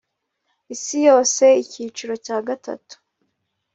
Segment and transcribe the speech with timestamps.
[0.73, 2.95] Isi yose icyicirocya gatatu